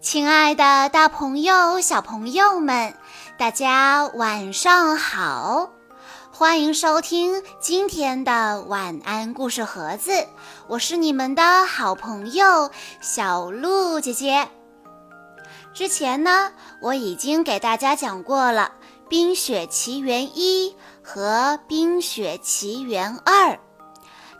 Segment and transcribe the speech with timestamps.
[0.00, 2.94] 亲爱的，大朋友、小朋友们，
[3.38, 5.70] 大家晚上好！
[6.30, 10.26] 欢迎收听今天的晚安故事盒子，
[10.68, 12.70] 我是你们的好朋友
[13.00, 14.48] 小鹿姐姐。
[15.74, 18.72] 之前呢，我已经给大家讲过了
[19.08, 20.70] 《冰雪奇缘一》
[21.02, 23.52] 和《冰雪奇缘二》。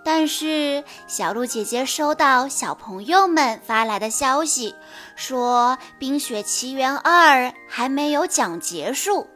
[0.07, 4.72] 但是小鹿姐姐收到小朋友们发来的消息，
[5.17, 9.27] 说《冰雪奇缘二》还没有讲结束，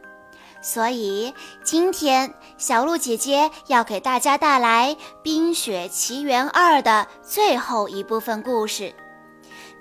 [0.63, 4.95] 所以今天小鹿姐姐要给大家带来
[5.25, 8.95] 《冰雪奇缘二》的最后一部分故事。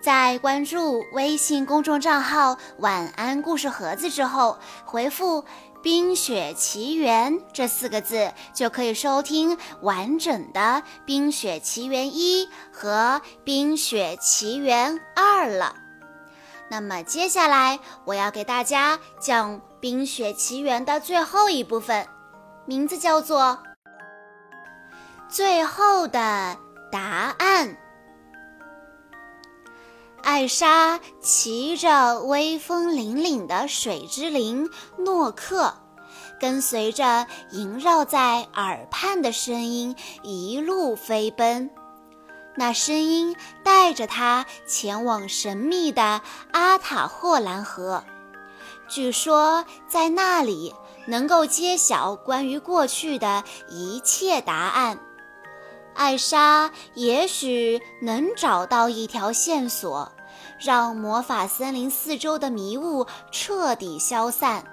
[0.01, 5.43] 在关注微信公众账号“晚安故事盒子”之后，回复。
[5.81, 10.59] 《冰雪奇缘》这四个字就可以收听完整的
[11.05, 15.75] 《冰雪奇缘一》和《冰雪奇缘二》了。
[16.69, 22.05] 那么接下来我要给大家讲《冰雪奇缘》的最后一部分，
[22.65, 23.41] 名字叫做
[25.29, 26.57] 《最后的
[26.91, 27.69] 答案》。
[30.23, 35.73] 艾莎骑着威风凛凛的水之灵诺克，
[36.39, 41.69] 跟随着萦绕在耳畔的声音一路飞奔。
[42.55, 48.03] 那声音带着她前往神秘的阿塔霍兰河，
[48.87, 50.73] 据说在那里
[51.05, 54.99] 能够揭晓关于过去的一切答案。
[55.99, 60.09] 艾莎也许能找到一条线索，
[60.57, 64.63] 让魔法森林四周的迷雾彻底消散。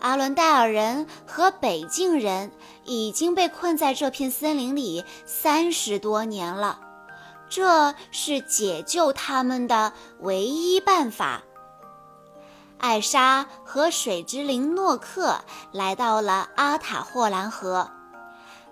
[0.00, 2.50] 阿伦戴尔人和北境人
[2.84, 6.80] 已经被困在这片森林里三十多年了，
[7.48, 11.44] 这是解救他们的唯一办法。
[12.78, 15.38] 艾莎和水之灵诺克
[15.70, 17.92] 来到了阿塔霍兰河。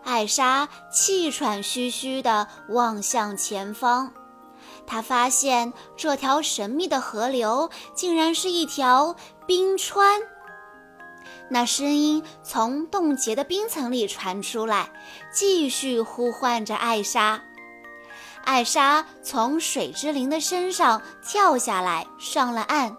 [0.05, 4.13] 艾莎气喘吁吁地望向前方，
[4.87, 9.17] 她发现这条神秘的河流竟然是一条
[9.47, 10.21] 冰川。
[11.49, 14.93] 那声音从冻结的冰层里传出来，
[15.33, 17.43] 继续呼唤着艾莎。
[18.45, 22.97] 艾莎从水之灵的身上跳下来，上了岸。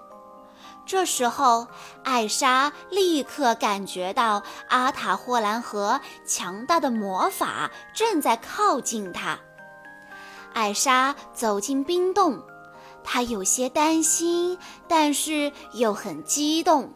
[0.86, 1.68] 这时候，
[2.04, 9.40] 艾莎立刻感觉到阿塔霍兰河强大的魔法正在靠近她。
[10.54, 12.40] 艾莎走进冰洞，
[13.04, 14.58] 她有些担心，
[14.88, 16.94] 但是又很激动。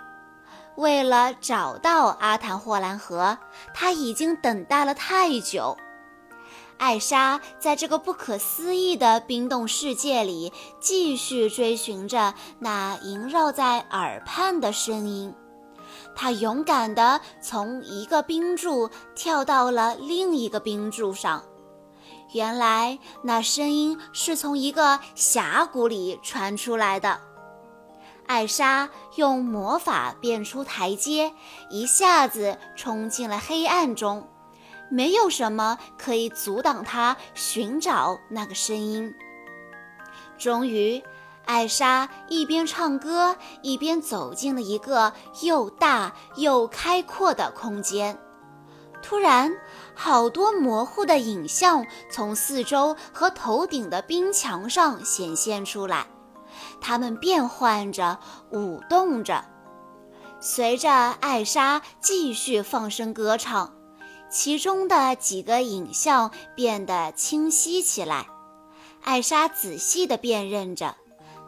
[0.76, 3.38] 为了找到阿塔霍兰河，
[3.74, 5.76] 她已经等待了太久。
[6.80, 15.36] 艾莎在这个不可思议的冰冻世界里，继续追寻着那萦绕在耳畔的声音。
[16.16, 21.44] 她勇敢地从一个冰柱跳到了另一个冰柱上。
[22.32, 27.20] 原来，那声音是从一个峡谷里传出来的。
[28.26, 31.34] 艾莎用魔法变出台阶，
[31.70, 34.26] 一下子冲进了黑暗中。
[34.90, 39.14] 没有什么可以阻挡他寻找那个声音。
[40.38, 41.02] 终于，
[41.46, 48.18] 艾莎一边唱歌，一边走进了一个又大又开阔的空间。
[49.02, 49.56] 突然，
[49.96, 56.08] 好多模糊的影像从四周和头顶的冰墙上显现出来，
[56.82, 58.20] 它们变换着，
[58.52, 59.46] 舞动着。
[60.42, 63.79] 随着艾莎继续放声歌唱。
[64.30, 68.28] 其中的几个影像变得清晰起来，
[69.04, 70.96] 艾莎仔细地辨认着，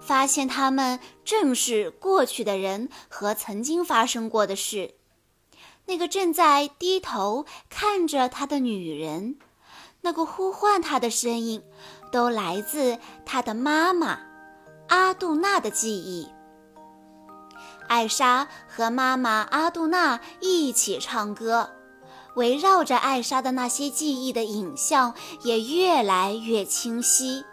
[0.01, 4.95] 发现他们正是过去的人和曾经发生过的事。
[5.85, 9.37] 那个正在低头看着他的女人，
[10.01, 11.61] 那个呼唤他的声音，
[12.11, 14.19] 都来自他的妈妈
[14.87, 16.27] 阿杜娜的记忆。
[17.87, 21.80] 艾莎和妈妈阿杜娜一起唱歌。
[22.35, 25.13] 围绕着艾莎的那些记忆的影像
[25.43, 27.43] 也越来越清晰。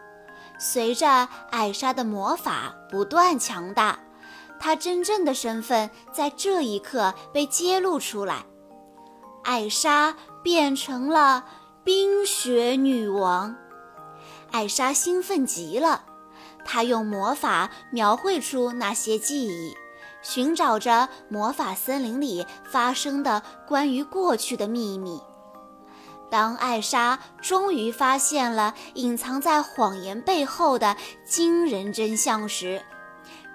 [0.59, 3.99] 随着艾莎的魔法不断强大，
[4.59, 8.45] 她真正的身份在这一刻被揭露出来。
[9.45, 11.45] 艾莎变成了
[11.85, 13.57] 冰雪女王。
[14.51, 16.05] 艾莎兴奋极了，
[16.65, 19.75] 她用魔法描绘出那些记忆。
[20.23, 25.21] 寻找着魔法森林里发生的关于过去的秘密。
[26.31, 32.83] 当艾莎终于发现了隐藏在谎言背后的惊人真相时，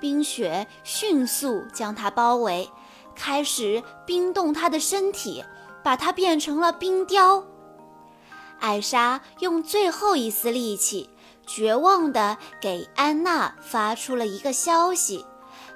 [0.01, 2.67] 冰雪迅速将她包围，
[3.15, 5.43] 开始冰冻她的身体，
[5.83, 7.43] 把她变成了冰雕。
[8.59, 11.09] 艾莎用最后一丝力气，
[11.45, 15.23] 绝望地给安娜发出了一个消息，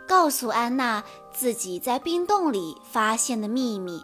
[0.08, 4.04] 告诉安娜自己在冰洞里发现的秘密。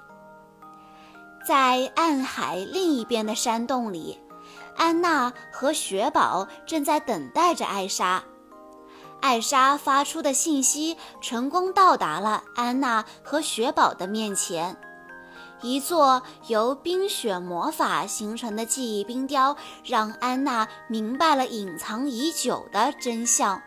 [1.47, 4.19] 在暗海另一边的山洞里，
[4.75, 8.23] 安娜和雪宝正在等待着艾莎。
[9.21, 14.77] 艾莎发出的信息成功到达了安娜和雪宝的面前。
[15.61, 23.61] 一座由冰雪魔法形成的记忆冰雕，让安娜明白了隐藏已久的真相：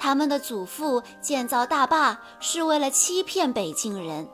[0.00, 4.26] 他们的祖父建造大坝是为了欺骗北境人。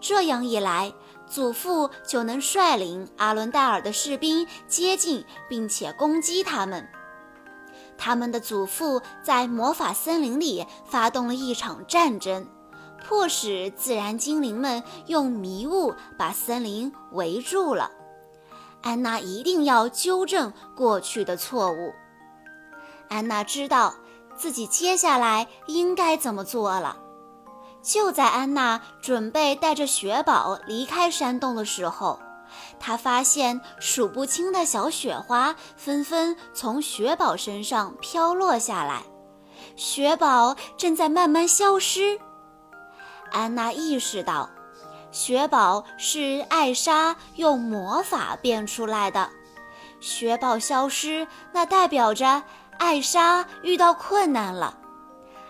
[0.00, 0.92] 这样一来，
[1.28, 6.88] 祖父就能率领阿伦戴尔的士兵接近并且攻击他们。
[7.96, 12.46] 他们的祖父在魔法森林里发动了一场战争，
[13.06, 17.92] 迫使自然精灵们用迷雾把森林围住了。
[18.82, 21.94] 安娜一定要纠正过去的错误。
[23.08, 23.94] 安娜知道
[24.36, 26.98] 自己接下来应该怎么做了。
[27.82, 32.18] 就在安娜准备带着雪宝离开山洞的时候，
[32.80, 39.02] 她发现数不清的小雪花纷纷从雪宝身上飘落下来，
[39.76, 42.18] 雪宝正在慢慢消失。
[43.30, 44.50] 安娜意识到，
[45.12, 49.30] 雪宝是艾莎用魔法变出来的。
[50.00, 52.42] 雪宝消失，那代表着
[52.78, 54.78] 艾莎遇到困难了。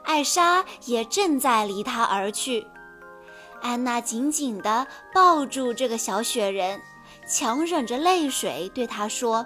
[0.05, 2.67] 艾莎也正在离他而去，
[3.61, 6.81] 安娜紧紧地抱住这个小雪人，
[7.29, 9.45] 强忍着泪水对他说：“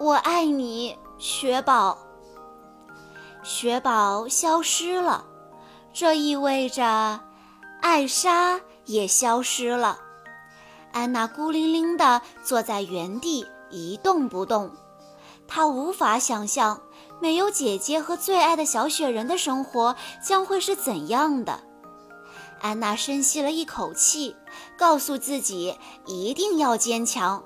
[0.00, 1.98] 我爱你，雪宝。”
[3.44, 5.24] 雪宝消失了，
[5.92, 7.20] 这意味着
[7.82, 9.98] 艾莎也消失了。
[10.92, 14.70] 安娜孤零零地坐在原地一动不动，
[15.48, 16.80] 她无法想象。
[17.20, 21.64] 没有姐姐和最爱的小雪人的生活将会是怎样的？
[22.60, 24.36] 安娜深吸了一口气，
[24.76, 27.42] 告诉自己一定要坚强，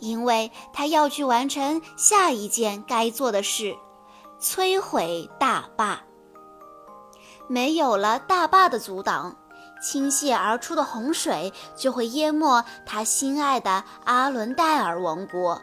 [0.00, 3.76] 因为她要去完成下一件该做的事——
[4.42, 6.00] 摧毁大坝。
[7.46, 9.36] 没有了大坝的阻挡，
[9.80, 15.62] 倾泻而出的洪水就会淹没她心爱的阿伦戴尔王国。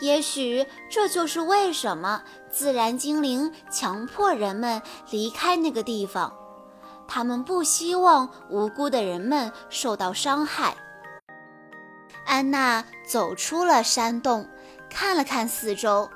[0.00, 4.80] 也许这就是为什么自然精灵强迫人们
[5.10, 6.32] 离开那个地方，
[7.06, 10.74] 他们不希望无辜的人们受到伤害。
[12.24, 14.48] 安娜走出了山洞，
[14.88, 16.08] 看了看四周，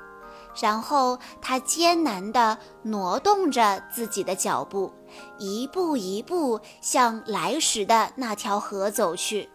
[0.59, 4.91] 然后她艰难地挪动着自己的脚步，
[5.37, 9.49] 一步一步向来时的那条河走去。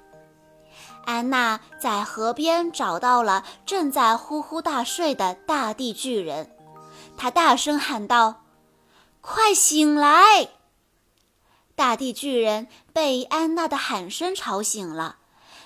[1.04, 6.50] 安娜在河边找到了正在呼呼大睡的大地巨人，
[7.16, 8.42] 她大声喊道
[9.20, 10.50] ：“快醒来！”
[11.74, 15.16] 大地巨人被安娜的喊声吵醒了，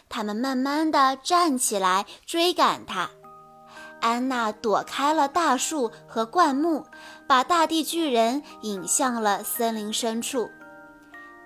[0.08, 3.10] 他们慢慢地站起来追赶她。
[4.00, 6.86] 安娜躲开了大树和灌木，
[7.26, 10.50] 把大地巨人引向了森林深处。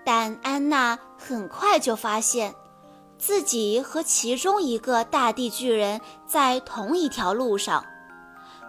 [0.04, 2.54] 但安娜很快就发现。
[3.18, 7.84] 自己和其中一个大地巨人在同一条路上。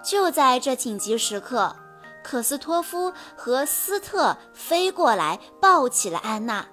[0.03, 1.75] 就在这紧急时刻，
[2.23, 6.65] 可斯托夫和斯特飞过来抱起了安娜，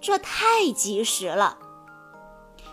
[0.00, 1.58] 这太及时了。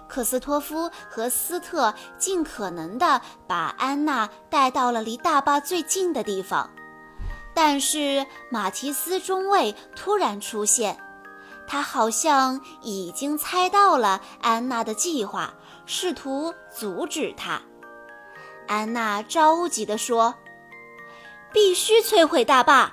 [0.07, 6.67] 可斯托夫和斯特尽可能地把安娜带到了离大坝最近的地方，
[7.53, 10.97] 但是马提斯中尉突然出现。
[11.69, 15.53] 他好像已经猜到了安娜的计划，
[15.85, 17.61] 试图阻止她。
[18.67, 20.33] 安娜着急地说
[21.53, 22.91] ：“必须摧毁大坝。”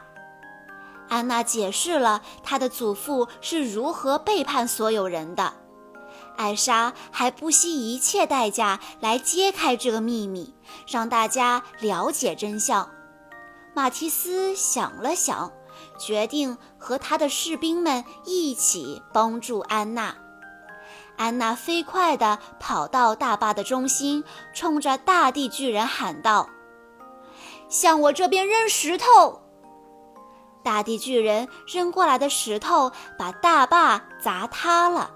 [1.09, 5.55] 安娜解释了她的祖父是如何背叛所有人的。
[6.37, 10.55] 艾莎还不惜一切代价来揭开这个秘密，
[10.87, 12.91] 让大家了解真相。
[13.75, 15.51] 马提斯想了想。
[15.97, 20.15] 决定和他的士兵们一起帮助安娜。
[21.17, 24.23] 安娜飞快地跑到大坝的中心，
[24.55, 26.49] 冲着大地巨人喊道
[27.71, 29.41] ：“向我这边扔石头！”
[30.63, 35.13] 大地巨人扔过来的石头把大坝砸塌了。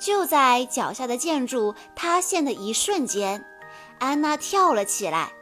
[0.00, 3.44] 就在脚下的建筑塌陷的一瞬间，
[4.00, 5.32] 安娜跳了起来。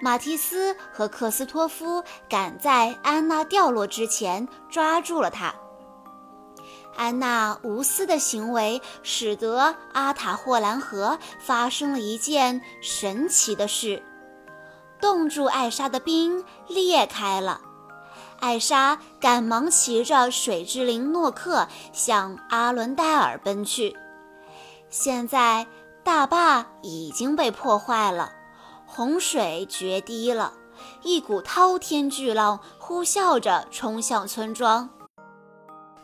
[0.00, 5.54] 马提斯和克斯托夫赶在安娜掉落之前抓住了她。
[6.96, 14.02] 安娜无私的行为使得阿塔霍兰河发生了一件神奇的事：
[15.00, 17.60] 冻住艾莎的冰裂开了。
[18.40, 23.96] 艾莎赶忙骑着水之灵诺克向阿伦戴尔奔去。
[24.88, 25.66] 现在
[26.04, 28.32] 大坝已经被破坏了，
[28.86, 30.54] 洪水决堤了，
[31.02, 34.88] 一股滔天巨浪呼啸着冲向村庄。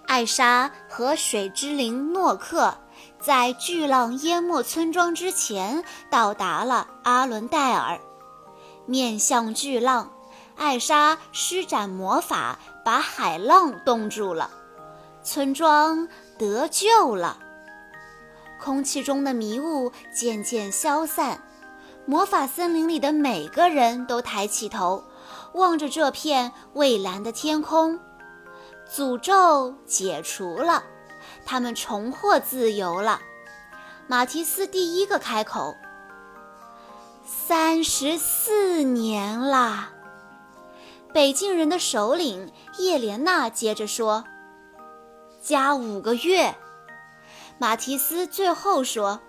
[0.06, 2.76] 艾莎和水之灵诺克
[3.18, 7.98] 在巨浪淹没村庄之前到达了阿伦戴尔，
[8.84, 10.12] 面向巨浪。
[10.54, 14.50] 艾莎施展魔法，把海浪冻住了，
[15.22, 16.06] 村庄
[16.38, 17.38] 得救了。
[18.60, 21.42] 空气中的迷雾渐渐消散，
[22.04, 25.04] 魔法森林里的每个人都抬起头，
[25.54, 27.98] 望着这片蔚蓝的天空。
[28.92, 30.82] 诅咒解除了，
[31.46, 33.20] 他们重获自由了。
[34.08, 35.74] 马提斯第一个开口
[37.24, 39.92] ：“三十四年啦。”
[41.14, 44.24] 北境人的首领叶莲娜接着说
[45.40, 46.54] ：“加五个月。”
[47.58, 49.20] 马提斯最后说：“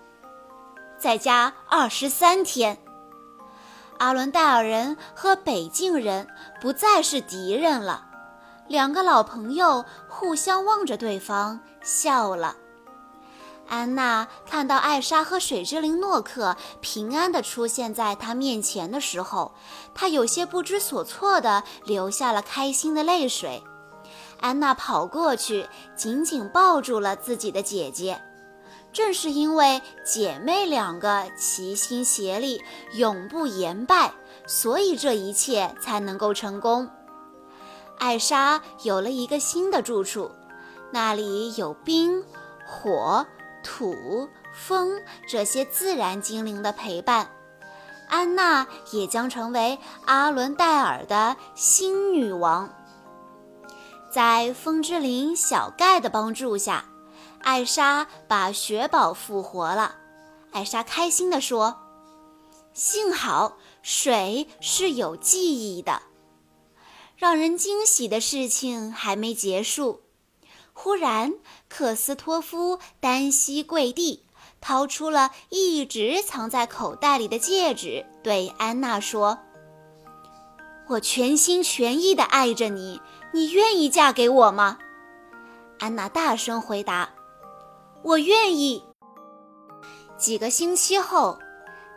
[0.98, 2.78] 再加二十三天。”
[3.98, 6.26] 阿伦戴尔人和北境人
[6.60, 8.06] 不再是敌人了，
[8.66, 12.56] 两个老朋友互相望着对方笑了。
[13.66, 19.54] 安娜看到艾莎和水之灵诺克平安地出现在她面前的时候，
[19.94, 23.62] 她有些不知所措地流下了开心的泪水。
[24.40, 28.20] 安娜跑过去，紧紧抱住了自己的姐姐。
[28.94, 32.62] 正是因为姐妹两个齐心协力，
[32.94, 34.14] 永不言败，
[34.46, 36.88] 所以这一切才能够成功。
[37.98, 40.30] 艾莎有了一个新的住处，
[40.90, 42.24] 那里有冰、
[42.66, 43.26] 火。
[43.66, 47.30] 土、风这些自然精灵的陪伴，
[48.10, 52.68] 安娜也将成为阿伦戴尔的新女王。
[54.12, 56.84] 在风之灵小盖的帮助下，
[57.44, 59.96] 艾莎把雪宝复活了。
[60.50, 61.78] 艾莎开心地说
[62.72, 66.02] ：“幸好水是有记忆的。”
[67.16, 70.00] 让人惊喜的事情还没结束。
[70.72, 71.34] 忽然，
[71.68, 74.24] 克斯托夫单膝跪地，
[74.60, 79.38] 掏出了一直藏在口袋里的戒指，对安娜说
[80.88, 83.00] ：“我全心全意地爱着你，
[83.32, 84.78] 你愿意嫁给我吗？”
[85.78, 87.10] 安娜大声回答
[88.04, 88.84] ：“我愿意。”
[90.16, 91.38] 几个星期后，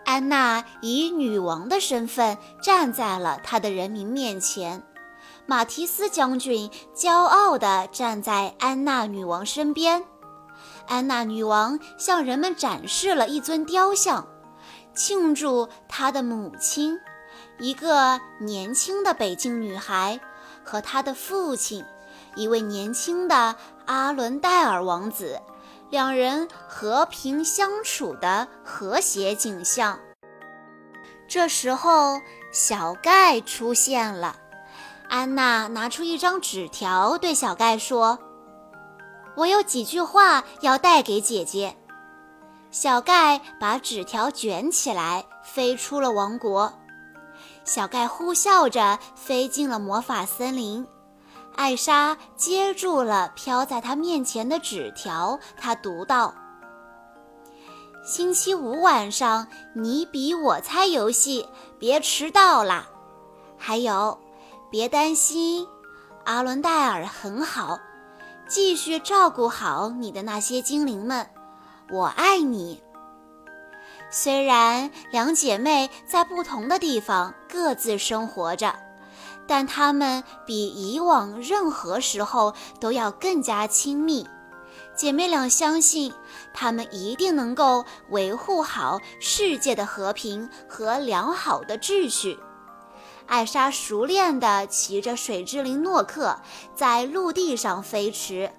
[0.05, 4.83] 安娜以女王的身份站在了她的人民面前。
[5.45, 10.03] 马提斯将军骄傲地站在安娜女王身边。
[10.87, 14.27] 安娜女王向人们展示了一尊雕像，
[14.93, 16.97] 庆祝她的母亲，
[17.59, 20.19] 一个年轻的北境女孩，
[20.65, 21.85] 和她的父亲，
[22.35, 25.39] 一位年轻的阿伦戴尔王子，
[25.89, 29.99] 两人和平相处的和谐景象。
[31.27, 34.35] 这时候，小盖出现了。
[35.09, 38.19] 安娜拿出一张纸条，对小盖说
[39.37, 41.77] ：“我有几句话要带给姐姐。”
[42.71, 46.73] 小盖把纸条卷起来，飞出了王国。
[47.63, 50.85] 小盖呼啸着飞进了魔法森林。
[51.57, 56.33] 艾莎接住了飘在她面前的纸条，她读道
[58.05, 61.45] ：“星期五晚上你比我猜游戏，
[61.77, 62.87] 别迟到啦。
[63.57, 64.17] 还有。”
[64.69, 65.65] 别担心，
[66.25, 67.79] 阿伦戴尔很好，
[68.45, 71.25] 继续照顾好你的那些精灵们，
[71.89, 72.83] 我爱你。
[74.11, 78.75] 虽然两姐妹在不同的地方各自生活着，
[79.47, 84.27] 但她们比以往任何时候都要更加亲密。
[84.95, 86.13] 姐妹俩相信，
[86.53, 92.37] 她们一定能够维护好世界的和平和良好的秩序。
[93.27, 96.39] 艾莎熟练地骑着水之灵诺克
[96.75, 98.49] 在陆地上飞驰，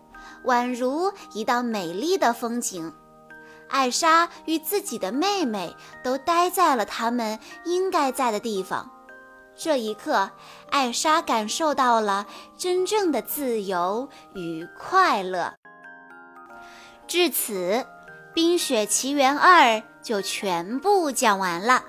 [0.45, 2.92] 宛如一道美丽的风景。
[3.68, 8.90] 艾莎与自己的妹妹都待在了他们应该在的地方。
[9.59, 10.31] 这一刻，
[10.71, 15.55] 艾莎感受到了真正的自由与快乐。
[17.09, 17.85] 至此，
[18.33, 19.62] 冰雪奇缘二》
[20.00, 21.83] 就全部讲完了。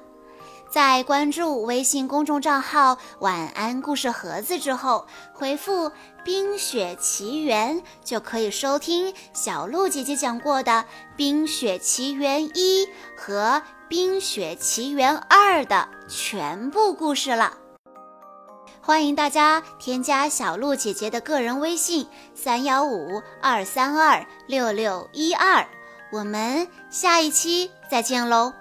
[0.70, 5.92] 在关注微信公众账号“晚安故事盒子”之后，回复
[6.24, 10.72] “冰雪奇缘”就可以收听小鹿姐姐讲过的
[11.16, 12.86] 《冰雪奇缘一》
[13.18, 17.58] 和《冰雪奇缘二》的全部故事了。
[18.80, 25.68] 欢迎大家添加小鹿姐姐的个人微信：三幺五二三二六六一二，
[26.12, 28.54] 我们下一期再见喽。